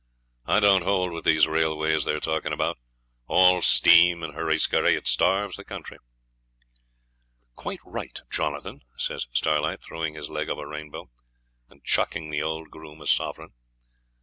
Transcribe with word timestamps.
I 0.47 0.59
don't 0.59 0.81
hold 0.81 1.11
with 1.11 1.25
these 1.25 1.45
railways 1.45 2.05
they're 2.05 2.19
talkin' 2.19 2.51
about 2.51 2.79
all 3.27 3.61
steam 3.61 4.23
and 4.23 4.33
hurry 4.33 4.57
scurry; 4.57 4.95
it 4.95 5.05
starves 5.07 5.57
the 5.57 5.63
country.' 5.63 5.99
'Quite 7.53 7.81
right, 7.85 8.19
Jonathan,' 8.31 8.81
says 8.97 9.27
Starlight, 9.31 9.83
throwing 9.83 10.15
his 10.15 10.31
leg 10.31 10.49
over 10.49 10.67
Rainbow, 10.67 11.11
and 11.69 11.83
chucking 11.83 12.31
the 12.31 12.41
old 12.41 12.71
groom 12.71 12.99
a 12.99 13.05
sovereign. 13.05 13.53